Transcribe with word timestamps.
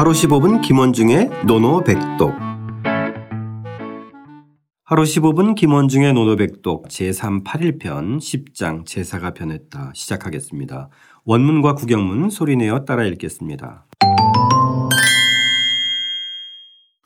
하루 0.00 0.12
15분 0.12 0.62
김원중의 0.62 1.28
노노백독. 1.44 2.32
하루 4.82 5.02
15분 5.02 5.54
김원중의 5.54 6.14
노노백독 6.14 6.88
제381편 6.88 8.16
10장 8.16 8.86
제사가 8.86 9.34
변했다 9.34 9.92
시작하겠습니다. 9.94 10.88
원문과 11.26 11.74
구경문 11.74 12.30
소리내어 12.30 12.86
따라 12.86 13.04
읽겠습니다. 13.04 13.84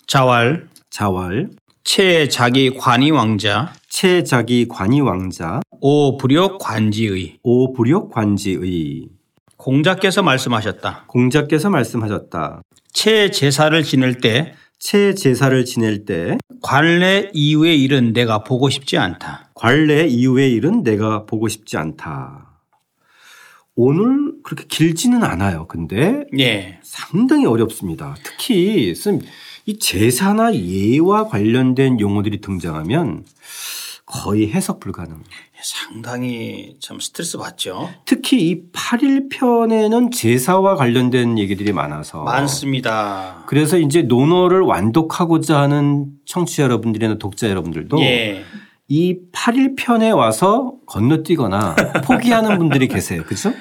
자왈 0.06 0.68
자왈 0.88 1.50
최자기 1.82 2.78
관이 2.78 3.10
왕자. 3.10 3.72
최자기 3.88 4.68
관이 4.68 5.00
왕자. 5.00 5.62
오불욕 5.80 6.60
관지의. 6.60 7.38
오불욕 7.42 8.12
관지의 8.12 9.08
공자께서 9.56 10.22
말씀하셨다. 10.22 11.04
공자께서 11.06 11.70
말씀하셨다. 11.70 12.62
최제사를 12.92 13.82
지낼 13.82 14.20
때 14.20 14.54
최제사를 14.78 15.64
지낼 15.64 16.04
때 16.04 16.36
관례 16.60 17.30
이후의 17.32 17.80
일은 17.82 18.12
내가 18.12 18.44
보고 18.44 18.68
싶지 18.68 18.98
않다. 18.98 19.50
관례 19.54 20.06
이후의 20.06 20.52
일은 20.52 20.82
내가 20.82 21.24
보고 21.24 21.48
싶지 21.48 21.76
않다. 21.76 22.50
오늘 23.76 24.34
그렇게 24.44 24.64
길지는 24.68 25.24
않아요. 25.24 25.66
근데 25.66 26.24
예. 26.38 26.78
상당히 26.82 27.46
어렵습니다. 27.46 28.14
특히 28.22 28.94
이 29.66 29.78
제사나 29.78 30.54
예와 30.54 31.28
관련된 31.28 31.98
용어들이 31.98 32.40
등장하면 32.40 33.24
거의 34.06 34.52
해석 34.52 34.78
불가능. 34.80 35.24
상당히 35.64 36.76
참 36.78 37.00
스트레스 37.00 37.38
받죠. 37.38 37.88
특히 38.04 38.50
이 38.50 38.62
8일 38.70 39.30
편에는 39.30 40.10
제사와 40.10 40.76
관련된 40.76 41.38
얘기들이 41.38 41.72
많아서 41.72 42.22
많습니다. 42.22 43.44
그래서 43.46 43.78
이제 43.78 44.02
논어를 44.02 44.60
완독하고자 44.60 45.58
하는 45.58 46.08
청취자 46.26 46.64
여러분들이나 46.64 47.14
독자 47.14 47.48
여러분들도 47.48 47.98
예. 48.02 48.44
이 48.88 49.16
8일 49.32 49.74
편에 49.78 50.10
와서 50.10 50.74
건너뛰거나 50.84 51.76
포기하는 52.04 52.58
분들이 52.58 52.86
계세요. 52.86 53.22
그렇죠? 53.24 53.54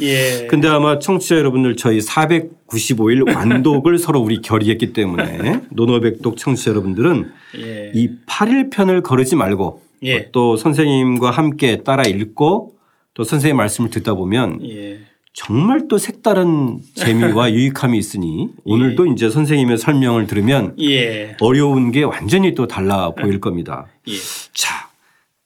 예. 0.00 0.48
근데 0.50 0.66
아마 0.66 0.98
청취자 0.98 1.36
여러분들 1.36 1.76
저희 1.76 2.00
495일 2.00 3.32
완독을 3.32 3.98
서로 3.98 4.18
우리 4.18 4.42
결의했기 4.42 4.92
때문에 4.92 5.60
논어백독 5.70 6.36
청취자 6.36 6.72
여러분들은 6.72 7.30
예. 7.58 7.92
이 7.94 8.10
8일 8.26 8.72
편을 8.72 9.02
거르지 9.04 9.36
말고 9.36 9.83
예. 10.02 10.30
또 10.32 10.56
선생님과 10.56 11.30
함께 11.30 11.82
따라 11.82 12.04
읽고 12.04 12.76
또 13.14 13.24
선생님 13.24 13.56
말씀을 13.56 13.90
듣다 13.90 14.14
보면 14.14 14.60
예. 14.68 15.00
정말 15.32 15.88
또 15.88 15.98
색다른 15.98 16.78
재미와 16.94 17.50
유익함이 17.54 17.98
있으니 17.98 18.48
오늘도 18.64 19.06
이제 19.06 19.30
선생님의 19.30 19.78
설명을 19.78 20.26
들으면 20.26 20.74
예. 20.80 21.36
어려운 21.40 21.90
게 21.90 22.02
완전히 22.02 22.54
또 22.54 22.66
달라 22.66 23.10
보일 23.16 23.40
겁니다. 23.40 23.86
예. 24.08 24.12
자, 24.52 24.90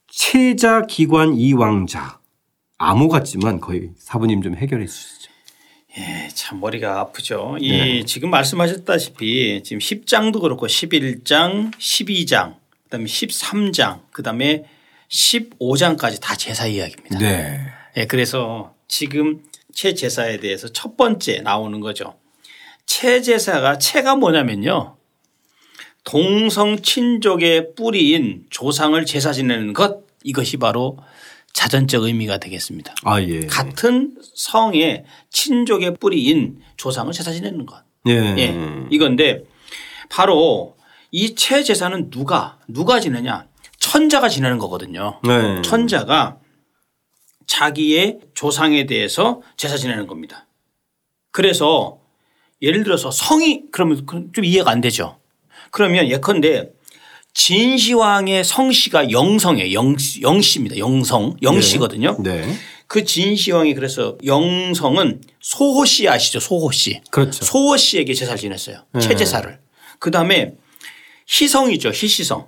체자 0.08 0.82
기관 0.82 1.34
이왕자 1.34 2.18
암호 2.78 3.08
같지만 3.08 3.60
거의 3.60 3.90
사부님 3.96 4.42
좀 4.42 4.54
해결해 4.56 4.86
주시죠. 4.86 5.28
예, 5.96 6.28
참 6.32 6.60
머리가 6.60 7.00
아프죠. 7.00 7.56
이 7.60 7.70
네. 7.70 8.04
지금 8.04 8.30
말씀하셨다시피 8.30 9.62
지금 9.64 9.80
10장도 9.80 10.40
그렇고 10.40 10.66
11장, 10.66 11.72
12장, 11.72 12.54
그다음에 12.88 13.04
13장, 13.04 14.00
그다음에 14.10 14.64
15장까지 15.10 16.20
다 16.20 16.34
제사 16.36 16.66
이야기입니다. 16.66 17.18
네. 17.18 17.60
예, 17.96 18.06
그래서 18.06 18.74
지금 18.88 19.42
체제사에 19.74 20.38
대해서 20.38 20.68
첫 20.68 20.96
번째 20.96 21.40
나오는 21.40 21.80
거죠. 21.80 22.14
체제사가 22.86 23.78
체가 23.78 24.16
뭐냐면요. 24.16 24.96
동성 26.04 26.80
친족의 26.80 27.74
뿌리인 27.74 28.46
조상을 28.48 29.04
제사 29.04 29.32
지내는 29.32 29.74
것 29.74 30.04
이것이 30.24 30.56
바로 30.56 30.98
자전적 31.52 32.04
의미가 32.04 32.38
되겠습니다. 32.38 32.94
아 33.04 33.20
예. 33.20 33.40
같은 33.40 34.16
성의 34.34 35.04
친족의 35.30 35.96
뿌리인 35.98 36.60
조상을 36.76 37.12
제사 37.12 37.30
지내는 37.30 37.66
것. 37.66 37.82
예. 38.06 38.12
예. 38.38 38.54
이건데 38.90 39.44
바로 40.08 40.77
이 41.10 41.34
체제사는 41.34 42.10
누가 42.10 42.58
누가 42.68 43.00
지내냐 43.00 43.46
천자가 43.78 44.28
지내는 44.28 44.58
거거든요. 44.58 45.20
네. 45.24 45.62
천자가 45.62 46.38
자기의 47.46 48.18
조상에 48.34 48.86
대해서 48.86 49.40
제사 49.56 49.76
지내는 49.76 50.06
겁니다. 50.06 50.46
그래서 51.30 51.98
예를 52.60 52.84
들어서 52.84 53.10
성이 53.10 53.62
그러면 53.70 54.04
좀 54.34 54.44
이해가 54.44 54.70
안 54.70 54.80
되죠. 54.80 55.18
그러면 55.70 56.08
예컨대 56.08 56.70
진시황의 57.34 58.42
성씨가 58.44 59.10
영성이에요. 59.10 59.72
영, 59.72 59.96
영씨입니다. 60.20 60.76
영성. 60.78 61.36
영씨거든요. 61.40 62.16
네. 62.20 62.52
그 62.88 63.04
진시황이 63.04 63.74
그래서 63.74 64.16
영성은 64.24 65.20
소호 65.40 65.84
씨 65.84 66.08
아시죠? 66.08 66.40
소호 66.40 66.72
씨. 66.72 67.00
그렇죠. 67.10 67.44
소호 67.44 67.76
씨에게 67.76 68.12
제사를 68.14 68.38
지냈어요. 68.40 68.84
체제사를. 69.00 69.60
그 70.00 70.10
다음에 70.10 70.54
희성이죠. 71.28 71.90
희시성. 71.90 72.46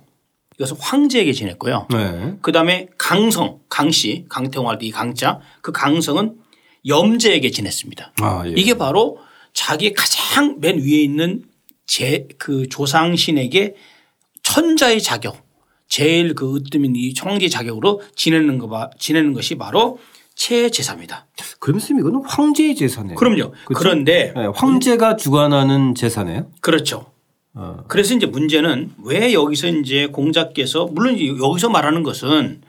이것은 0.57 0.77
황제에게 0.79 1.33
지냈고요. 1.33 1.87
네. 1.91 2.35
그 2.41 2.51
다음에 2.51 2.87
강성, 2.97 3.59
강씨, 3.69 4.25
강태홍할 4.29 4.77
때이 4.79 4.91
강자 4.91 5.39
그 5.61 5.71
강성은 5.71 6.35
염제에게 6.87 7.51
지냈습니다. 7.51 8.13
아 8.21 8.43
예. 8.45 8.53
이게 8.55 8.73
바로 8.75 9.19
자기 9.53 9.93
가장 9.93 10.59
맨 10.59 10.77
위에 10.79 11.01
있는 11.01 11.43
제 11.87 12.27
그 12.37 12.67
조상신에게 12.69 13.75
천자의 14.43 15.01
자격 15.01 15.45
제일 15.87 16.35
그 16.35 16.55
으뜸인 16.55 16.95
이 16.95 17.13
청지 17.13 17.49
자격으로 17.49 18.01
지내는 18.15 18.57
거 18.59 18.69
봐, 18.69 18.89
지내는 18.97 19.33
것이 19.33 19.55
바로 19.55 19.99
체제사입니다. 20.35 21.27
그럼 21.59 21.79
선생님 21.79 22.07
이거는 22.07 22.25
황제의 22.25 22.75
제사네요. 22.75 23.15
그럼요. 23.15 23.51
그렇죠? 23.65 23.73
그런데 23.75 24.33
네, 24.35 24.45
황제가 24.55 25.17
주관하는 25.17 25.93
제사네요. 25.93 26.49
그렇죠. 26.61 27.10
어. 27.53 27.83
그래서 27.87 28.15
이제 28.15 28.25
문제는 28.25 28.93
왜 29.03 29.33
여기서 29.33 29.67
이제 29.67 30.07
공자께서 30.07 30.85
물론 30.85 31.17
여기서 31.19 31.69
말하는 31.69 32.03
것은 32.03 32.61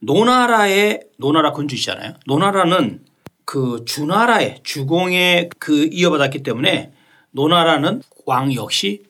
노나라의 0.00 1.00
노나라 1.18 1.52
군주시잖아요. 1.52 2.14
노나라는 2.26 3.00
그 3.44 3.84
주나라의 3.86 4.60
주공에 4.62 5.48
그 5.58 5.88
이어받았기 5.90 6.42
때문에 6.42 6.92
노나라는 7.30 8.02
왕 8.26 8.52
역시 8.54 9.04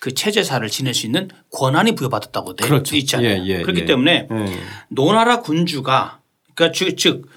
그 0.00 0.14
체제사를 0.14 0.68
지낼 0.68 0.94
수 0.94 1.06
있는 1.06 1.28
권한이 1.52 1.94
부여받았다고 1.94 2.56
돼 2.56 2.66
그렇죠. 2.66 2.96
있잖아요. 2.96 3.42
예, 3.42 3.46
예, 3.46 3.62
그렇기 3.62 3.82
예. 3.82 3.84
때문에 3.84 4.28
예. 4.30 4.46
노나라 4.88 5.40
군주가 5.40 6.20
그러니까 6.54 6.76
즉, 6.76 6.96
즉, 6.96 7.28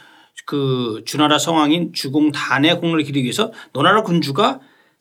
그 0.46 1.04
주나라 1.06 1.38
성왕인 1.38 1.94
주공 1.94 2.32
단의 2.32 2.80
공로를 2.80 3.04
기리기 3.04 3.24
위해서 3.24 3.52
노나라 3.72 4.02
군주가 4.02 4.60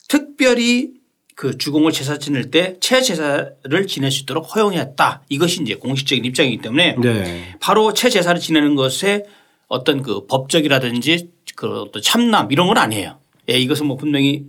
특별히 0.09 0.98
그 1.39 1.57
주공을 1.57 1.93
제사 1.93 2.19
지낼 2.19 2.51
때 2.51 2.75
체제사를 2.81 3.87
지낼 3.87 4.11
수 4.11 4.23
있도록 4.23 4.57
허용했다. 4.57 5.23
이것이 5.29 5.63
이제 5.63 5.77
공식적인 5.77 6.25
입장이기 6.25 6.59
때문에 6.59 6.97
네. 7.01 7.55
바로 7.61 7.95
체제사를 7.95 8.41
지내는 8.41 8.75
것에 8.75 9.23
어떤 9.69 10.03
그 10.03 10.27
법적이라든지 10.27 11.31
그 11.55 11.83
어떤 11.83 12.03
참남 12.03 12.51
이런 12.51 12.67
건 12.67 12.77
아니에요. 12.77 13.21
예, 13.51 13.57
이것은 13.57 13.87
뭐 13.87 13.97
분명히 13.97 14.47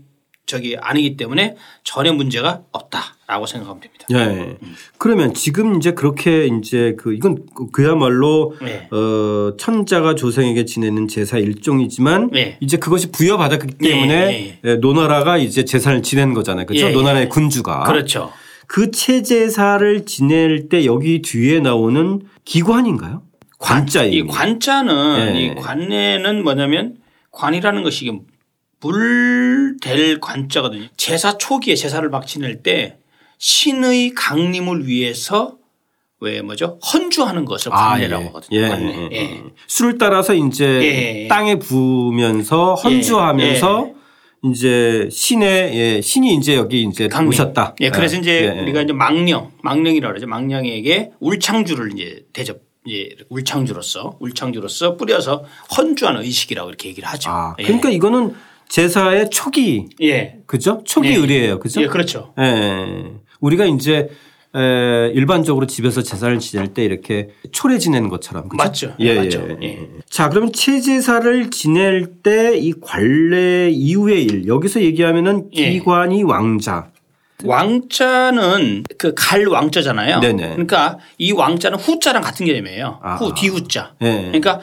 저기 0.49 0.75
아니기 0.81 1.15
때문에 1.15 1.55
전혀 1.83 2.11
문제가 2.11 2.63
없다라고 2.71 3.45
생각하면 3.45 3.81
됩니다. 3.81 4.05
예. 4.11 4.57
그러면 4.97 5.35
지금 5.35 5.77
이제 5.77 5.91
그렇게 5.91 6.47
이제 6.47 6.95
그 6.97 7.13
이건 7.13 7.45
그야말로 7.71 8.55
네. 8.59 8.87
어 8.91 9.55
천자가 9.57 10.15
조상에게 10.15 10.65
지내는 10.65 11.07
제사 11.07 11.37
일종이지만 11.37 12.31
네. 12.31 12.57
이제 12.61 12.77
그것이 12.77 13.11
부여받았기 13.11 13.77
때문에 13.77 14.25
네, 14.25 14.59
예, 14.63 14.75
노나라가 14.77 15.37
이제 15.37 15.65
제사를 15.65 16.01
지낸 16.01 16.33
거잖아요. 16.33 16.65
그렇죠? 16.65 16.87
예, 16.87 16.91
노나라의 16.91 17.25
예. 17.25 17.29
군주가 17.29 17.83
그렇죠. 17.83 18.31
그 18.65 18.89
체제사를 18.89 20.05
지낼 20.07 20.67
때 20.67 20.85
여기 20.85 21.21
뒤에 21.21 21.59
나오는 21.59 22.21
기관인가요? 22.43 23.21
관자 23.59 24.03
이 24.03 24.23
관자는 24.23 25.35
예. 25.35 25.41
이 25.41 25.55
관내는 25.55 26.43
뭐냐면 26.43 26.95
관이라는 27.31 27.83
것이 27.83 28.07
이 28.07 28.11
게 29.77 29.89
물될 29.89 30.19
관자거든요. 30.19 30.87
제사 30.97 31.37
초기에 31.37 31.75
제사를 31.75 32.07
막 32.09 32.25
지낼 32.27 32.63
때 32.63 32.97
신의 33.37 34.13
강림을 34.15 34.87
위해서 34.87 35.57
왜 36.21 36.41
뭐죠 36.41 36.79
헌주하는 36.93 37.45
것을 37.45 37.71
관내라고 37.71 38.27
하거든요. 38.27 38.59
예. 38.59 38.67
관내. 38.67 39.09
예. 39.11 39.15
예. 39.15 39.43
술을 39.67 39.97
따라서 39.97 40.33
이제 40.33 41.23
예. 41.23 41.27
땅에 41.27 41.57
부으면서 41.57 42.75
헌주하면서 42.75 43.99
이제 44.45 45.09
신의 45.11 45.75
예, 45.75 46.01
신이 46.01 46.35
이제 46.35 46.55
여기 46.55 46.83
이제 46.83 47.07
강림. 47.07 47.29
오셨다. 47.29 47.75
예, 47.81 47.89
그래서 47.89 48.15
예. 48.15 48.19
이제 48.19 48.31
예, 48.31 48.57
예. 48.57 48.61
우리가 48.61 48.81
이제 48.81 48.93
망령, 48.93 49.51
망령이라고 49.61 50.11
그러죠. 50.11 50.27
망령에게 50.27 51.11
울창주를 51.19 51.91
이제 51.93 52.25
대접, 52.31 52.59
이제 52.85 53.15
울창주로서, 53.29 54.17
울창주로서 54.19 54.95
뿌려서 54.95 55.43
헌주하는 55.75 56.21
의식이라고 56.21 56.69
이렇게 56.69 56.89
얘기를 56.89 57.07
하죠. 57.09 57.29
아, 57.29 57.55
예. 57.59 57.63
그러니까 57.63 57.89
이거는 57.89 58.33
제사의 58.69 59.29
초기 59.31 59.87
예. 60.01 60.37
그죠? 60.45 60.81
초기 60.85 61.09
예. 61.09 61.15
의례예요. 61.15 61.59
그죠? 61.59 61.81
예, 61.81 61.87
그렇죠. 61.87 62.33
예. 62.39 63.03
우리가 63.41 63.65
이제 63.65 64.09
에, 64.55 65.11
일반적으로 65.13 65.67
집에서 65.67 66.01
제사를 66.01 66.37
지낼 66.39 66.67
때 66.73 66.83
이렇게 66.83 67.29
초래 67.51 67.77
지내는 67.77 68.09
것처럼 68.09 68.47
그죠? 68.49 68.57
맞죠. 68.63 68.93
예, 68.99 69.15
맞죠. 69.15 69.47
예. 69.61 69.67
예. 69.67 69.87
자, 70.09 70.29
그러면 70.29 70.53
체제사를 70.53 71.49
지낼 71.51 72.07
때 72.23 72.57
이 72.57 72.73
관례 72.81 73.69
이후의 73.71 74.23
일 74.23 74.47
여기서 74.47 74.81
얘기하면은 74.81 75.49
예. 75.53 75.71
기관이 75.71 76.23
왕자. 76.23 76.87
왕자는 77.43 78.83
그 78.97 79.15
갈 79.15 79.45
왕자잖아요. 79.47 80.19
네네. 80.19 80.49
그러니까 80.49 80.97
이 81.17 81.31
왕자는 81.31 81.77
후자랑 81.79 82.21
같은 82.21 82.45
개념이에요. 82.45 82.99
아. 83.01 83.15
후 83.15 83.33
뒤후자. 83.33 83.93
예. 84.01 84.25
그러니까 84.25 84.59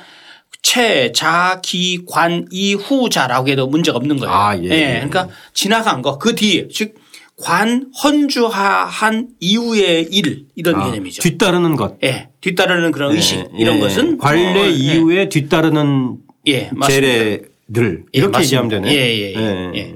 채, 0.67 1.13
자, 1.13 1.61
기, 1.63 2.01
관, 2.09 2.45
이, 2.51 2.75
후 2.75 3.09
자라고 3.09 3.47
해도 3.49 3.69
문제가 3.69 3.99
없는 3.99 4.19
거예요. 4.19 4.35
아, 4.35 4.59
예. 4.59 4.69
그러니까 4.95 5.29
지나간 5.55 6.03
거 6.03 6.19
그 6.19 6.35
뒤에 6.35 6.67
즉 6.73 6.95
관, 7.41 7.87
헌주한 8.03 9.29
이후의 9.39 10.09
일 10.11 10.47
이런 10.57 10.75
아, 10.75 10.87
개념이죠. 10.91 11.23
뒤따르는 11.23 11.77
것. 11.77 11.99
예. 12.03 12.31
뒤따르는 12.41 12.91
그런 12.91 13.15
의식 13.15 13.39
예, 13.39 13.47
이런 13.57 13.77
예. 13.77 13.81
것은 13.81 14.19
관례 14.19 14.61
어, 14.61 14.65
예. 14.65 14.69
이후에 14.71 15.29
뒤따르는 15.29 16.17
예, 16.49 16.71
맞습니다. 16.73 16.87
제례들 16.89 18.05
예, 18.15 18.19
이렇게. 18.19 18.43
얘기하면 18.43 18.69
되네. 18.69 18.93
예, 18.93 19.35
예, 19.37 19.73
예. 19.77 19.95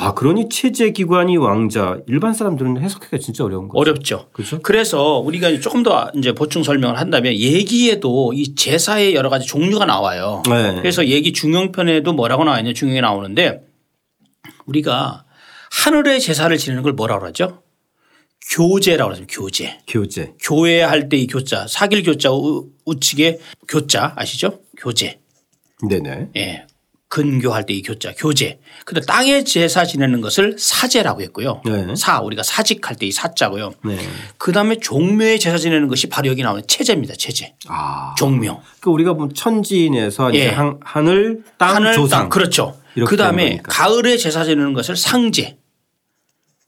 예. 0.00 0.04
아, 0.06 0.14
그러니 0.14 0.48
체제 0.48 0.90
기관이 0.92 1.36
왕자 1.36 1.98
일반 2.06 2.32
사람들은 2.32 2.80
해석하기가 2.82 3.18
진짜 3.18 3.44
어려운 3.44 3.68
거죠. 3.68 3.78
어렵죠. 3.80 4.28
그렇죠? 4.32 4.60
그래서 4.62 5.18
우리가 5.18 5.60
조금 5.60 5.82
더 5.82 6.10
이제 6.16 6.32
보충 6.32 6.62
설명을 6.62 6.98
한다면 6.98 7.34
얘기에도 7.34 8.32
이 8.32 8.54
제사의 8.54 9.14
여러 9.14 9.28
가지 9.28 9.46
종류가 9.46 9.84
나와요. 9.86 10.42
네. 10.48 10.76
그래서 10.76 11.06
얘기 11.06 11.32
중용편에도 11.32 12.12
뭐라고 12.12 12.44
나와 12.44 12.58
있냐 12.60 12.72
중용이 12.72 13.00
나오는데 13.00 13.60
우리가 14.66 15.24
하늘의 15.84 16.20
제사를 16.20 16.56
지내는 16.56 16.82
걸 16.82 16.92
뭐라고 16.94 17.20
그러죠? 17.20 17.62
교제라고 18.52 19.12
그러죠. 19.12 19.26
교제. 19.28 19.78
교제. 19.86 20.32
교회 20.42 20.80
할 20.82 21.08
때 21.08 21.18
이 21.18 21.26
교자 21.26 21.66
사길 21.68 22.02
교자 22.02 22.32
우- 22.32 22.68
우측에 22.86 23.38
교자 23.68 24.12
아시죠? 24.16 24.60
교제. 24.78 25.20
네네. 25.88 26.28
예. 26.36 26.66
근교할 27.10 27.66
때 27.66 27.74
이 27.74 27.82
교자 27.82 28.12
교제. 28.16 28.60
근데 28.86 29.00
땅에 29.02 29.44
제사 29.44 29.84
지내는 29.84 30.20
것을 30.22 30.56
사제라고 30.58 31.20
했고요. 31.22 31.60
네. 31.66 31.94
사 31.96 32.20
우리가 32.20 32.42
사직할 32.42 32.96
때 32.96 33.06
이 33.06 33.12
사자고요. 33.12 33.72
네. 33.84 33.98
그다음에 34.38 34.76
종묘에 34.78 35.38
제사 35.38 35.58
지내는 35.58 35.88
것이 35.88 36.06
바로 36.08 36.28
여기 36.28 36.42
나오는 36.42 36.62
체제입니다. 36.66 37.14
체제. 37.18 37.54
아. 37.68 38.14
종묘. 38.16 38.62
그 38.80 38.90
우리가 38.90 39.12
뭐 39.14 39.28
천지인에서 39.34 40.30
이제 40.30 40.38
예. 40.44 40.48
한, 40.48 40.78
하늘, 40.82 41.42
땅, 41.58 41.74
하늘 41.76 41.92
조상. 41.94 42.20
땅 42.20 42.28
그렇죠. 42.30 42.80
그다음에. 43.06 43.58
가을에 43.64 44.16
제사 44.16 44.44
지내는 44.44 44.72
것을 44.72 44.96
상제. 44.96 45.58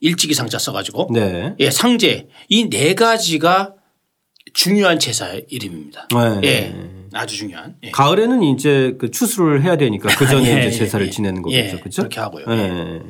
일찍이 0.01 0.35
상자 0.35 0.59
써가지고 0.59 1.11
네. 1.15 1.55
예 1.61 1.71
상제 1.71 2.27
이 2.49 2.69
네 2.69 2.95
가지가 2.95 3.75
중요한 4.53 4.99
제사의 4.99 5.47
이름입니다. 5.49 6.09
네. 6.11 6.41
예 6.45 6.75
아주 7.13 7.37
중요한. 7.37 7.77
예. 7.83 7.91
가을에는 7.91 8.43
이제 8.43 8.97
그 8.99 9.11
추수를 9.11 9.63
해야 9.63 9.77
되니까 9.77 10.09
그 10.17 10.27
전에 10.27 10.49
예, 10.65 10.69
이제 10.69 10.79
제사를 10.79 11.07
예, 11.07 11.11
지내는 11.11 11.43
예. 11.51 11.63
거겠죠. 11.63 11.81
그렇죠? 11.81 12.03
그렇게 12.03 12.21
하고요. 12.21 12.45
예. 12.49 13.01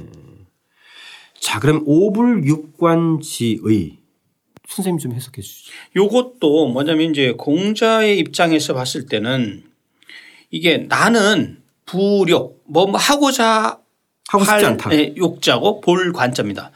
자, 1.41 1.61
그럼 1.61 1.83
오불 1.87 2.44
육관지의 2.44 3.99
선생님 4.69 4.99
좀 4.99 5.12
해석해 5.12 5.43
주시죠. 5.43 5.73
요것도 5.97 6.69
뭐냐면 6.69 7.11
이제 7.11 7.33
공자의 7.33 8.19
입장에서 8.19 8.75
봤을 8.75 9.06
때는 9.06 9.65
이게 10.50 10.79
나는 10.88 11.62
부력 11.85 12.61
뭐 12.65 12.91
하고자 12.97 13.79
하고 14.29 14.45
싶지 14.45 14.50
할 14.50 14.65
않다. 14.65 14.95
예, 14.95 15.15
욕자고 15.17 15.81
볼 15.81 16.12
관자입니다. 16.12 16.71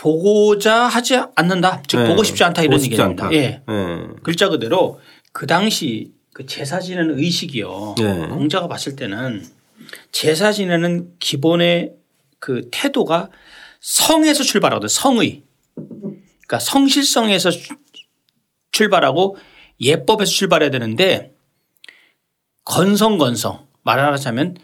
네. 0.00 0.02
보고자 0.02 0.74
하지 0.86 1.20
않는다. 1.34 1.82
즉 1.86 1.98
네. 2.02 2.08
보고 2.08 2.22
싶지 2.22 2.42
않다 2.44 2.62
이런 2.62 2.78
싶지 2.78 2.94
얘기입니다. 2.94 3.24
않다. 3.26 3.34
예. 3.36 3.62
예. 3.68 4.06
글자 4.22 4.48
그대로 4.48 5.00
그 5.32 5.46
당시 5.46 6.12
그 6.32 6.46
제사 6.46 6.80
지내는 6.80 7.18
의식이요. 7.18 7.94
네. 7.98 8.26
공자가 8.28 8.66
봤을 8.66 8.96
때는 8.96 9.44
제사 10.12 10.52
지내는 10.52 11.14
기본의 11.18 11.92
그 12.38 12.68
태도가 12.70 13.28
성에서 13.80 14.42
출발하거든. 14.42 14.88
성의. 14.88 15.42
그러니까 15.74 16.58
성실성에서 16.58 17.50
출- 17.50 17.76
출발하고 18.72 19.36
예법에서 19.80 20.30
출발해야 20.30 20.70
되는데 20.70 21.34
건성건성 22.64 23.66
말하자면 23.82 24.56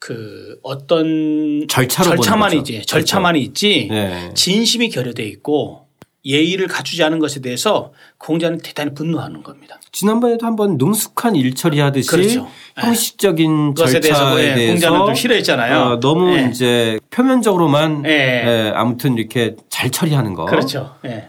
그 0.00 0.58
어떤 0.62 1.66
절차로 1.68 2.08
보는 2.10 2.22
절차만 2.22 2.48
거죠. 2.48 2.58
있지 2.72 2.86
절차만 2.86 3.36
있지 3.36 3.86
네. 3.90 4.30
진심이 4.34 4.88
결여돼 4.88 5.22
있고 5.24 5.86
예의를 6.24 6.66
갖추지 6.68 7.02
않은 7.04 7.18
것에 7.18 7.40
대해서 7.40 7.92
공자는 8.18 8.58
대단히 8.62 8.94
분노하는 8.94 9.42
겁니다. 9.42 9.78
지난번에도 9.92 10.46
한번 10.46 10.76
능숙한 10.78 11.36
일 11.36 11.54
처리 11.54 11.80
하듯이 11.80 12.08
그렇죠. 12.10 12.48
형식적인 12.78 13.74
그것에 13.74 14.00
대해서 14.00 14.20
절차에 14.30 14.50
예, 14.50 14.54
대해서 14.54 14.72
공자는 14.88 15.06
좀 15.06 15.14
싫어했잖아요. 15.14 15.78
어, 15.78 16.00
너무 16.00 16.34
예. 16.36 16.48
이제 16.50 16.98
표면적으로만 17.10 18.04
예. 18.06 18.10
예, 18.10 18.72
아무튼 18.74 19.16
이렇게 19.18 19.54
잘 19.68 19.90
처리하는 19.90 20.32
거. 20.34 20.46
그렇죠. 20.46 20.94
예. 21.04 21.28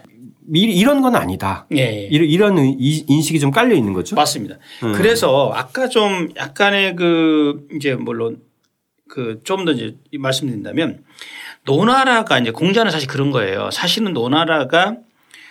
이- 0.54 0.60
이런 0.60 1.00
건 1.02 1.14
아니다. 1.14 1.66
예, 1.74 1.78
예. 1.78 2.08
이런, 2.10 2.58
인식이 2.58 3.38
좀 3.38 3.50
깔려 3.50 3.74
있는 3.74 3.92
거죠. 3.92 4.16
맞습니다. 4.16 4.56
음. 4.82 4.92
그래서 4.94 5.52
아까 5.54 5.88
좀 5.88 6.30
약간의 6.36 6.96
그 6.96 7.66
이제 7.76 7.94
물론 7.94 8.38
그좀 9.12 9.66
더 9.66 9.72
이제 9.72 9.94
말씀드린다면 10.18 11.04
노나라가 11.66 12.38
이제 12.38 12.50
공자는 12.50 12.90
사실 12.90 13.06
그런 13.06 13.30
거예요. 13.30 13.70
사실은 13.70 14.14
노나라가 14.14 14.96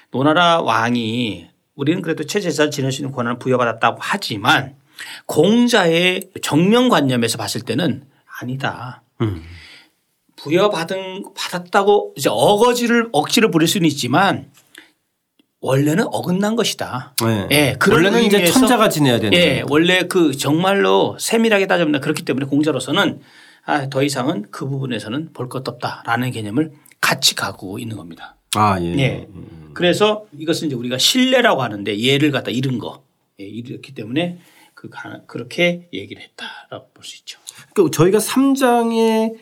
노나라 0.09 0.61
왕이 0.61 1.47
우리는 1.75 2.01
그래도 2.01 2.23
체제사 2.23 2.71
지낼 2.71 2.91
수 2.91 3.01
있는 3.01 3.13
권한을 3.13 3.37
부여받았다고 3.37 3.97
하지만 4.01 4.75
공자의 5.27 6.23
정명관념에서 6.41 7.37
봤을 7.37 7.61
때는 7.61 8.03
아니다. 8.39 9.03
음. 9.21 9.43
부여받은 10.37 11.25
받았다고 11.35 12.15
이제 12.17 12.29
어거지를 12.31 13.09
억지를 13.11 13.51
부릴 13.51 13.67
수는 13.67 13.87
있지만 13.87 14.49
원래는 15.59 16.05
어긋난 16.07 16.55
것이다. 16.55 17.13
네. 17.23 17.47
예, 17.51 17.75
그런 17.77 18.03
원래는 18.05 18.23
이제 18.23 18.43
천자가 18.45 18.89
지내야 18.89 19.19
되는 19.19 19.37
예. 19.37 19.63
원래 19.69 20.07
그 20.07 20.35
정말로 20.35 21.15
세밀하게 21.19 21.67
따져보면 21.67 22.01
그렇기 22.01 22.25
때문에 22.25 22.47
공자로서는 22.47 23.21
아, 23.65 23.89
더 23.89 24.03
이상은 24.03 24.45
그 24.51 24.67
부분에서는 24.67 25.33
볼 25.33 25.49
것도 25.49 25.71
없다라는 25.71 26.31
개념을 26.31 26.71
같이 26.99 27.35
가고 27.35 27.80
있는 27.80 27.95
겁니다. 27.97 28.35
아, 28.56 28.80
예. 28.81 28.97
예. 28.97 29.27
그래서 29.73 30.25
이것은 30.37 30.68
이제 30.68 30.75
우리가 30.75 30.97
신뢰라고 30.97 31.61
하는데 31.61 31.97
예를 31.97 32.31
갖다 32.31 32.51
잃은 32.51 32.80
거. 32.80 33.03
예, 33.39 33.45
이렇기 33.45 33.94
때문에 33.94 34.39
그 34.73 34.89
가- 34.89 35.21
그렇게 35.27 35.87
얘기를 35.94 36.21
했다라고 36.21 36.89
볼 36.94 37.03
수 37.06 37.18
있죠. 37.19 37.39
그러니까 37.73 37.95
저희가 37.95 38.18
3장에 38.18 39.33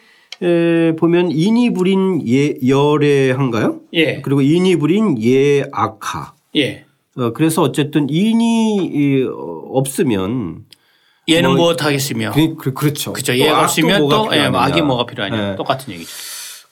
에, 0.41 0.95
보면 0.95 1.31
인이 1.31 1.73
부린 1.73 2.25
예, 2.27 2.55
열애한가요? 2.65 3.81
예. 3.93 4.21
그리고 4.21 4.41
인이 4.41 4.75
부린 4.77 5.21
예악하. 5.21 6.33
예. 6.55 6.85
어, 7.17 7.33
그래서 7.33 7.61
어쨌든 7.63 8.07
인이 8.09 8.77
이, 8.85 9.23
어, 9.23 9.31
없으면 9.73 10.65
얘는 11.29 11.49
뭐- 11.51 11.57
무엇 11.67 11.83
하겠으며. 11.83 12.31
그, 12.31 12.55
그, 12.55 12.73
그 12.73 12.85
렇죠. 12.87 13.13
그렇죠. 13.13 13.33
또 13.33 13.37
얘가 13.39 13.61
없으면 13.63 14.09
또 14.09 14.29
예. 14.33 14.39
악이 14.39 14.81
뭐가 14.81 15.05
필요하냐. 15.05 15.51
예. 15.51 15.55
똑같은 15.55 15.93
얘기죠. 15.93 16.09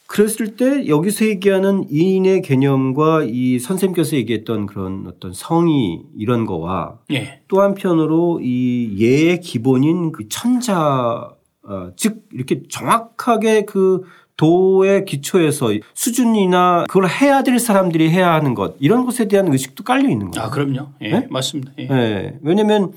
그랬을 0.06 0.56
때 0.56 0.88
여기서 0.88 1.26
얘기하는 1.26 1.84
인의 1.90 2.40
개념과 2.40 3.24
이 3.28 3.58
선생님께서 3.58 4.16
얘기했던 4.16 4.64
그런 4.64 5.04
어떤 5.06 5.34
성의 5.34 6.00
이런 6.16 6.46
거와 6.46 6.94
예. 7.12 7.42
또 7.46 7.60
한편으로 7.60 8.40
이 8.42 8.96
예의 8.98 9.40
기본인 9.40 10.12
그 10.12 10.26
천자 10.28 11.28
어, 11.62 11.90
즉 11.96 12.22
이렇게 12.32 12.62
정확하게 12.70 13.66
그 13.66 14.00
도의 14.38 15.04
기초에서 15.04 15.72
수준이나 15.92 16.84
그걸 16.88 17.06
해야 17.10 17.42
될 17.42 17.58
사람들이 17.58 18.08
해야 18.08 18.32
하는 18.32 18.54
것 18.54 18.76
이런 18.80 19.04
것에 19.04 19.28
대한 19.28 19.52
의식도 19.52 19.84
깔려 19.84 20.08
있는 20.08 20.30
거예요. 20.30 20.46
아, 20.46 20.50
그럼요. 20.50 20.88
예. 21.02 21.10
네? 21.10 21.26
맞습니다. 21.28 21.72
예. 21.80 21.88
예. 21.90 22.38
왜냐하면 22.40 22.92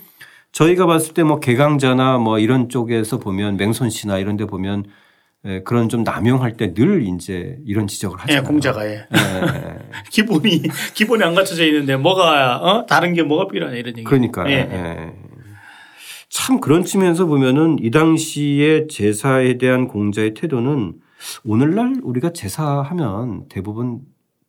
저희가 0.51 0.85
봤을 0.85 1.13
때 1.13 1.23
뭐 1.23 1.39
개강자나 1.39 2.17
뭐 2.17 2.39
이런 2.39 2.69
쪽에서 2.69 3.17
보면 3.19 3.57
맹손 3.57 3.89
씨나 3.89 4.17
이런 4.19 4.37
데 4.37 4.45
보면 4.45 4.85
예, 5.45 5.61
그런 5.63 5.89
좀 5.89 6.03
남용할 6.03 6.55
때 6.57 6.73
늘 6.73 7.03
이제 7.07 7.57
이런 7.65 7.87
지적을 7.87 8.17
예, 8.17 8.21
하잖아요. 8.21 8.43
공자가 8.43 8.85
예. 8.87 8.91
예. 8.91 9.07
기본이 10.11 10.61
기본이 10.93 11.23
안 11.23 11.33
갖춰져 11.33 11.65
있는데 11.65 11.95
뭐가 11.95 12.57
어? 12.57 12.85
다른 12.85 13.13
게 13.13 13.23
뭐가 13.23 13.47
필요하냐 13.47 13.77
이런 13.77 13.93
얘기. 13.97 14.03
그러니까 14.03 14.49
예. 14.49 14.53
예. 14.71 15.13
참 16.29 16.59
그런 16.61 16.83
측면에서 16.83 17.25
보면은 17.25 17.77
이 17.81 17.89
당시의 17.91 18.87
제사에 18.89 19.57
대한 19.57 19.87
공자의 19.87 20.33
태도는 20.33 20.93
오늘날 21.43 21.95
우리가 22.03 22.31
제사하면 22.33 23.47
대부분 23.49 23.99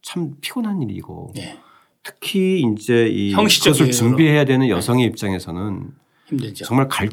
참 0.03 0.33
피곤한 0.41 0.83
일이고 0.83 1.33
예. 1.39 1.57
특히 2.03 2.63
이제 2.63 3.09
이 3.09 3.33
그것을. 3.33 3.91
준비해야 3.91 4.45
되는 4.45 4.69
여성의 4.69 5.07
입장에서는 5.07 5.91
힘들죠. 6.27 6.65
정말 6.65 6.89
갈 6.89 7.09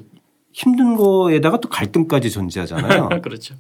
힘든 0.52 0.96
거에다가 0.96 1.60
또 1.60 1.70
갈등까지 1.70 2.32
존재하잖아요. 2.32 3.10
그렇죠. 3.22 3.56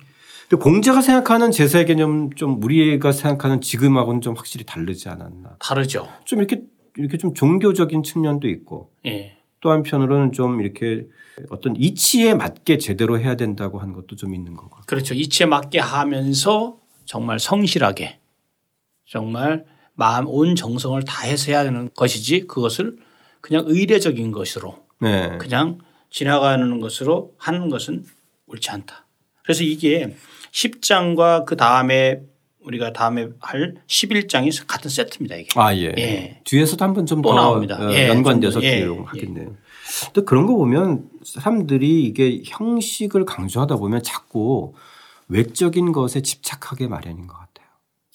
근데 0.49 0.63
공자가 0.63 1.01
생각하는 1.01 1.51
제사의 1.51 1.85
개념 1.85 2.31
좀 2.31 2.61
우리가 2.63 3.11
생각하는 3.11 3.61
지금하고는 3.61 4.21
좀 4.21 4.35
확실히 4.35 4.65
다르지 4.65 5.07
않았나. 5.07 5.57
다르죠. 5.59 6.07
좀 6.25 6.39
이렇게 6.39 6.63
이렇게 6.97 7.17
좀 7.17 7.33
종교적인 7.33 8.01
측면도 8.01 8.49
있고 8.49 8.91
예. 9.05 9.37
또 9.61 9.71
한편으로는 9.71 10.31
좀 10.31 10.61
이렇게 10.61 11.05
어떤 11.49 11.75
이치에 11.75 12.33
맞게 12.33 12.79
제대로 12.79 13.19
해야 13.19 13.35
된다고 13.35 13.79
하는 13.79 13.93
것도 13.93 14.15
좀 14.15 14.33
있는 14.33 14.55
거고. 14.55 14.77
그렇죠. 14.87 15.13
이치에 15.13 15.45
맞게 15.45 15.79
하면서 15.79 16.77
정말 17.05 17.39
성실하게 17.39 18.19
정말 19.05 19.65
마음 19.99 20.27
온 20.27 20.55
정성을 20.55 21.03
다해서 21.03 21.51
해야 21.51 21.65
되는 21.65 21.89
것이지 21.93 22.47
그것을 22.47 22.97
그냥 23.41 23.65
의례적인 23.67 24.31
것으로 24.31 24.77
네. 25.01 25.37
그냥 25.39 25.79
지나가는 26.09 26.79
것으로 26.79 27.33
하는 27.37 27.69
것은 27.69 28.05
옳지 28.47 28.69
않다. 28.71 29.05
그래서 29.43 29.63
이게 29.63 30.15
10장과 30.51 31.43
그 31.45 31.57
다음에 31.57 32.21
우리가 32.61 32.93
다음에 32.93 33.27
할 33.39 33.75
11장이 33.87 34.65
같은 34.67 34.89
세트입니다. 34.89 35.35
이게. 35.35 35.49
아, 35.59 35.75
예. 35.75 35.93
예. 35.97 36.41
뒤에서도 36.45 36.83
한 36.83 36.93
번좀또더 36.93 37.35
나옵니다. 37.35 37.77
어, 37.79 37.91
예, 37.91 38.07
연관돼서 38.07 38.63
예, 38.63 38.79
기록하겠네요. 38.79 39.55
근데 40.05 40.21
그런 40.25 40.45
거 40.45 40.55
보면 40.55 41.09
사람들이 41.23 42.03
이게 42.05 42.41
형식을 42.45 43.25
강조하다 43.25 43.77
보면 43.77 44.01
자꾸 44.03 44.73
외적인 45.27 45.91
것에 45.91 46.21
집착하게 46.21 46.87
마련인 46.87 47.27
것 47.27 47.33
같아요. 47.33 47.58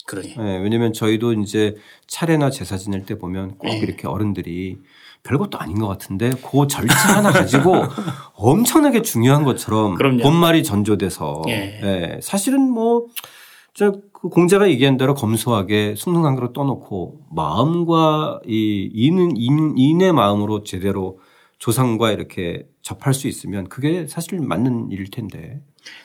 그러니. 0.06 0.34
예, 0.38 0.58
왜냐하면 0.58 0.92
저희도 0.92 1.32
이제 1.34 1.76
차례나 2.06 2.50
제사 2.50 2.76
지낼 2.76 3.04
때 3.06 3.16
보면 3.18 3.56
꼭 3.58 3.68
네. 3.68 3.78
이렇게 3.78 4.06
어른들이 4.06 4.78
별것도 5.23 5.58
아닌 5.58 5.78
것 5.78 5.88
같은데 5.88 6.30
그 6.30 6.66
절차 6.68 7.16
하나 7.16 7.32
가지고 7.32 7.75
엄청나게 8.37 9.02
중요한 9.02 9.44
것처럼 9.44 9.94
그럼요. 9.94 10.23
본말이 10.23 10.62
전조돼서 10.62 11.42
예. 11.49 11.80
예, 11.82 12.20
사실은 12.20 12.70
뭐저그 12.70 14.28
공자가 14.30 14.68
얘기한 14.68 14.99
대로 14.99 15.14
검소하게 15.14 15.94
숭숭한그릇 15.96 16.52
떠놓고 16.52 17.20
마음과 17.34 18.40
이 18.46 18.90
인, 18.92 19.75
인의 19.76 20.12
마음으로 20.12 20.62
제대로 20.62 21.18
조상과 21.58 22.12
이렇게 22.12 22.66
접할 22.82 23.14
수 23.14 23.26
있으면 23.26 23.68
그게 23.68 24.06
사실 24.06 24.38
맞는 24.38 24.90
일일 24.90 25.11
텐데. 25.11 25.62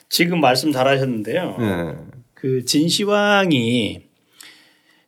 지금 0.08 0.40
말씀 0.40 0.72
잘 0.72 0.88
하셨는데요. 0.88 1.56
예. 1.60 1.94
그 2.40 2.64
진시황이 2.64 4.00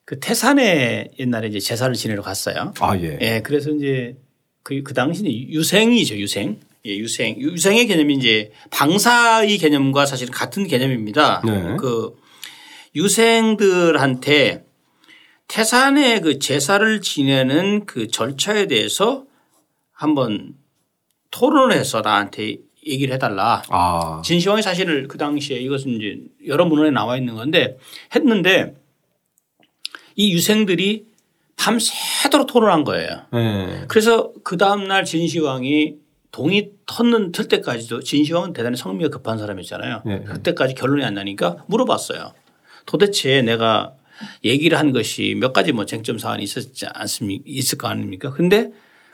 그 0.04 0.20
태산에 0.20 1.08
옛날에 1.18 1.48
이제 1.48 1.60
제사를 1.60 1.94
지내러 1.94 2.20
갔어요. 2.20 2.74
아 2.78 2.98
예. 2.98 3.18
예, 3.22 3.40
그래서 3.42 3.70
이제 3.70 4.18
그, 4.62 4.82
그 4.82 4.92
당시는 4.92 5.30
유생이죠, 5.30 6.16
유생. 6.16 6.60
예, 6.84 6.94
유생. 6.94 7.40
유생의 7.40 7.86
개념이 7.86 8.16
이제 8.16 8.52
방사의 8.70 9.56
개념과 9.56 10.04
사실은 10.04 10.30
같은 10.30 10.66
개념입니다. 10.66 11.40
네. 11.46 11.76
그 11.78 12.14
유생들한테 12.94 14.66
태산의 15.48 16.20
그 16.20 16.38
제사를 16.38 17.00
지내는 17.00 17.86
그 17.86 18.08
절차에 18.08 18.66
대해서 18.66 19.24
한번 19.92 20.54
토론해서 21.30 22.02
나한테 22.02 22.58
얘기를 22.86 23.14
해달라. 23.14 23.62
아. 23.68 24.22
진시황이 24.24 24.62
사실을 24.62 25.08
그 25.08 25.18
당시에 25.18 25.58
이것은 25.58 25.90
이제 25.92 26.20
여러 26.46 26.64
문헌에 26.64 26.90
나와 26.90 27.16
있는 27.16 27.34
건데 27.34 27.78
했는데 28.14 28.74
이 30.16 30.32
유생들이 30.32 31.06
밤새도록 31.56 32.46
토론한 32.48 32.84
거예요. 32.84 33.26
예. 33.34 33.84
그래서 33.88 34.32
그 34.42 34.56
다음날 34.56 35.04
진시황이 35.04 35.94
동이 36.32 36.70
텄는 36.86 37.32
틀 37.32 37.46
때까지도 37.46 38.00
진시황은 38.00 38.52
대단히 38.52 38.76
성미가 38.76 39.10
급한 39.10 39.38
사람이었잖아요. 39.38 40.02
네. 40.04 40.24
그때까지 40.24 40.74
결론이 40.74 41.04
안 41.04 41.14
나니까 41.14 41.64
물어봤어요. 41.68 42.32
도대체 42.86 43.42
내가 43.42 43.94
얘기를 44.44 44.78
한 44.78 44.92
것이 44.92 45.36
몇 45.38 45.52
가지 45.52 45.72
뭐 45.72 45.84
쟁점 45.84 46.18
사안이 46.18 46.42
있었지 46.42 46.86
않습니까? 46.86 47.44
있을 47.46 47.78
거 47.78 47.88
아닙니까? 47.88 48.30
근데 48.30 48.70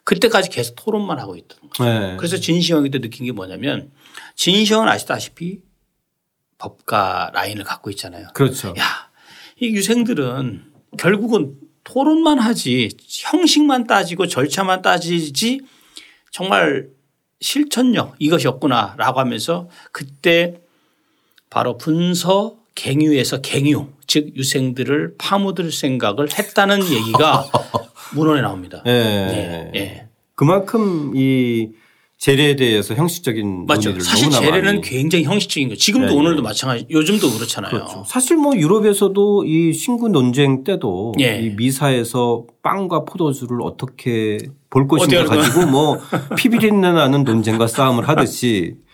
그때까지 0.09 0.49
계속 0.49 0.75
토론만 0.75 1.19
하고 1.19 1.37
있던 1.37 1.59
거예요. 1.69 2.13
예. 2.13 2.17
그래서 2.17 2.39
진시황이 2.39 2.89
때 2.89 2.99
느낀 2.99 3.27
게 3.27 3.33
뭐냐면 3.33 3.93
진시황은 4.37 4.89
아시다시피 4.89 5.61
법과 6.57 7.33
라인을 7.35 7.63
갖고 7.63 7.91
있잖아요. 7.91 8.29
그렇죠. 8.33 8.73
야, 8.79 9.11
이 9.61 9.67
유생들은 9.67 10.65
결국은 10.99 11.57
토론만 11.85 12.39
하지 12.39 12.89
형식만 13.07 13.87
따지고 13.87 14.27
절차만 14.27 14.81
따지지 14.81 15.61
정말 16.33 16.89
실천력 17.43 18.17
이것이 18.19 18.49
없구나라고 18.49 19.21
하면서 19.21 19.69
그때 19.93 20.63
바로 21.51 21.77
분서 21.77 22.57
갱유에서 22.75 23.43
갱유 23.43 23.89
즉 24.07 24.35
유생들을 24.37 25.17
파묻을 25.19 25.71
생각을 25.71 26.29
했다는 26.33 26.83
얘기가 26.91 27.45
문헌에 28.15 28.41
나옵니다. 28.41 28.83
예. 28.87 28.91
예. 28.93 29.71
예. 29.75 30.09
그만큼 30.35 31.13
이 31.17 31.71
재래에 32.19 32.57
대해서 32.57 32.95
형식적인 32.95 33.67
맞죠. 33.67 33.99
사실 34.01 34.29
재래는 34.31 34.65
많이 34.65 34.81
굉장히 34.81 35.25
형식적인 35.25 35.69
거예요. 35.69 35.77
지금도 35.77 36.09
네, 36.09 36.15
오늘도 36.15 36.37
네. 36.37 36.43
마찬가지. 36.43 36.87
요즘도 36.91 37.31
그렇잖아요. 37.31 37.71
그렇죠. 37.71 38.05
사실 38.07 38.37
뭐 38.37 38.57
유럽에서도 38.57 39.45
이 39.45 39.73
신구 39.73 40.09
논쟁 40.09 40.65
때도 40.65 41.13
예. 41.21 41.41
이 41.41 41.51
미사에서 41.51 42.45
빵과 42.63 43.05
포도주를 43.05 43.63
어떻게 43.63 44.39
볼 44.69 44.89
것인가 44.89 45.25
가지고 45.25 45.67
뭐 45.67 45.99
피비린내 46.37 46.91
나는 46.93 47.23
논쟁과 47.23 47.69
싸움을 47.69 48.09
하듯이 48.09 48.75
어, 48.75 48.83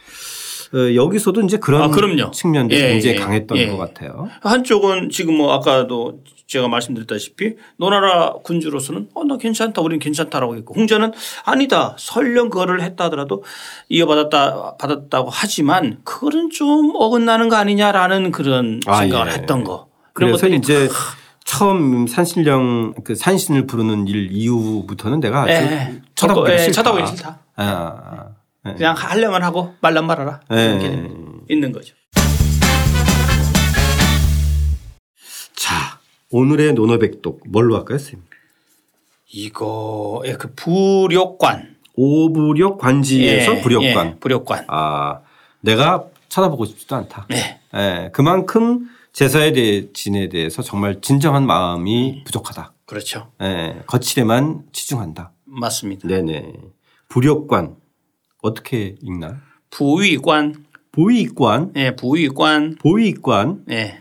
여기서도 0.75 1.43
이제 1.43 1.59
그런 1.59 1.83
아, 1.83 1.89
그럼요. 1.89 2.31
측면도 2.33 2.75
예, 2.75 2.89
굉장히 2.89 3.17
예, 3.17 3.21
강했던 3.21 3.59
예. 3.59 3.67
것 3.69 3.77
같아요. 3.77 4.29
한쪽은 4.43 5.11
지금 5.11 5.37
뭐 5.37 5.53
아까도 5.53 6.21
제가 6.47 6.69
말씀드렸다시피 6.69 7.55
노나라 7.77 8.33
군주로서는 8.43 9.09
어, 9.15 9.25
나 9.25 9.39
괜찮다. 9.39 9.81
우리는 9.81 9.99
괜찮다라고 9.99 10.57
했고 10.57 10.75
홍자는 10.75 11.13
아니다. 11.45 11.95
설령 11.99 12.51
그거를 12.51 12.83
했다 12.83 13.05
하더라도 13.05 13.45
이어받았다, 13.89 14.77
받았다고 14.77 15.31
하지만 15.33 15.99
그거는 16.05 16.51
좀 16.51 16.93
어긋나는 16.95 17.49
거 17.49 17.57
아니냐라는 17.57 18.31
그런 18.31 18.81
아, 18.87 18.97
생각을 19.01 19.29
예. 19.29 19.37
했던 19.37 19.65
거. 19.65 19.89
그런 20.13 20.33
것들이 20.33 20.57
이제 20.57 20.89
처음 21.45 22.07
산신령 22.07 22.95
그 23.05 23.15
산신을 23.15 23.67
부르는 23.67 24.09
일 24.09 24.29
이후부터는 24.33 25.21
내가 25.21 25.43
아주 25.43 25.53
예. 25.53 26.01
쳐다보기 26.15 26.53
예, 26.53 26.59
싫다. 26.59 26.73
쳐다보기 26.73 27.07
싫다. 27.07 27.39
아, 27.57 27.65
아, 27.65 27.67
아. 27.67 28.34
그냥 28.73 28.97
하려면 28.97 29.43
하고 29.43 29.75
말란 29.81 30.07
말아라. 30.07 30.41
예. 30.53 30.79
이렇게 30.81 31.09
있는 31.51 31.71
거죠. 31.71 31.95
자 35.55 36.01
오늘의 36.31 36.73
논어백독 36.73 37.43
뭘로 37.47 37.77
할까요, 37.77 37.99
선생님? 37.99 38.25
이거 39.33 40.23
예, 40.27 40.33
그 40.33 40.53
부력관. 40.55 41.75
오부력 41.97 42.79
관지에서 42.79 43.57
예, 43.57 43.61
부력관. 43.61 44.07
예, 44.07 44.17
부력관. 44.19 44.65
아, 44.67 45.21
내가 45.61 46.07
쳐다보고 46.29 46.65
싶지도 46.65 46.97
않다. 46.97 47.27
네. 47.31 47.61
예, 47.75 48.11
그만큼 48.13 48.89
제사에 49.13 49.53
대해 49.53 49.93
진에 49.93 50.29
대해서 50.29 50.63
정말 50.63 51.01
진정한 51.01 51.47
마음이 51.47 52.25
부족하다. 52.25 52.73
그렇죠. 52.87 53.31
예, 53.43 53.83
거칠에만 53.87 54.65
치중한다. 54.73 55.33
맞습니다. 55.45 56.09
네네. 56.09 56.53
부력관 57.09 57.77
어떻게 58.45 58.95
읽나? 59.01 59.41
부위관. 59.71 60.67
보위관, 60.93 61.73
예, 61.77 61.97
부위관. 61.97 62.77
보위관. 62.79 63.65
예. 63.71 63.99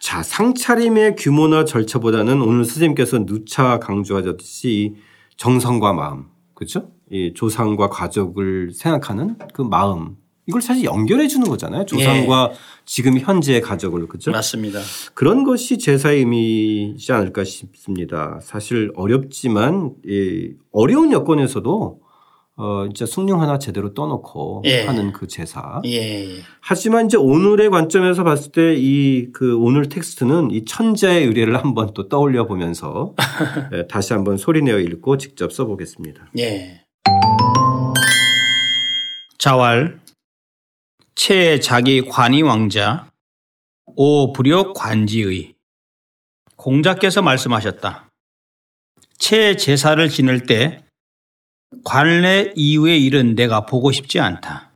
자, 0.00 0.22
상차림의 0.22 1.14
규모나 1.16 1.64
절차보다는 1.64 2.42
오늘 2.42 2.64
선생님께서 2.64 3.24
누차 3.24 3.78
강조하셨듯이 3.78 4.96
정성과 5.36 5.92
마음, 5.92 6.26
그렇죠? 6.54 6.90
이 7.10 7.32
조상과 7.34 7.88
가족을 7.88 8.72
생각하는 8.74 9.36
그 9.54 9.62
마음. 9.62 10.16
이걸 10.46 10.60
사실 10.60 10.84
연결해 10.84 11.28
주는 11.28 11.48
거잖아요. 11.48 11.86
조상과 11.86 12.52
지금 12.84 13.18
현재의 13.18 13.62
가족을 13.62 14.08
그렇죠? 14.08 14.32
맞습니다. 14.32 14.80
그런 15.14 15.44
것이 15.44 15.78
제사의 15.78 16.18
의미이지 16.18 17.12
않을까 17.12 17.44
싶습니다. 17.44 18.40
사실 18.42 18.90
어렵지만 18.96 19.92
이 20.04 20.50
어려운 20.72 21.12
여건에서도 21.12 22.03
어 22.56 22.84
진짜 22.86 23.04
숭늉 23.04 23.40
하나 23.40 23.58
제대로 23.58 23.94
떠놓고 23.94 24.62
예. 24.66 24.84
하는 24.86 25.12
그 25.12 25.26
제사. 25.26 25.82
예. 25.86 26.38
하지만 26.60 27.06
이제 27.06 27.16
오늘의 27.16 27.70
관점에서 27.70 28.22
봤을 28.22 28.52
때 28.52 28.74
이 28.76 29.32
그 29.32 29.56
오늘 29.58 29.88
텍스트는 29.88 30.52
이 30.52 30.64
천자의 30.64 31.24
의례를 31.26 31.56
한번 31.58 31.92
또 31.94 32.08
떠올려 32.08 32.46
보면서 32.46 33.14
예, 33.74 33.86
다시 33.88 34.12
한번 34.12 34.36
소리내어 34.36 34.78
읽고 34.78 35.16
직접 35.18 35.52
써보겠습니다. 35.52 36.30
예. 36.38 36.84
자왈 39.38 39.98
채 41.16 41.58
자기 41.58 42.02
관이 42.02 42.42
왕자 42.42 43.08
오 43.96 44.32
불역 44.32 44.74
관지의 44.74 45.54
공자께서 46.56 47.20
말씀하셨다. 47.20 48.08
채 49.18 49.56
제사를 49.56 50.08
지낼 50.08 50.46
때 50.46 50.83
관례 51.82 52.52
이후의 52.54 53.02
일은 53.04 53.34
내가 53.34 53.66
보고 53.66 53.90
싶지 53.92 54.20
않다. 54.20 54.73